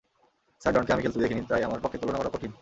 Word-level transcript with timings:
Sir 0.61 0.73
ডনকে 0.73 0.93
আমি 0.93 1.01
খেলতে 1.01 1.19
দেখিনি, 1.19 1.41
তাই 1.49 1.61
আমার 1.63 1.79
পক্ষে 1.83 1.97
তুলনা 1.97 2.17
করা 2.17 2.33
কঠিন। 2.33 2.51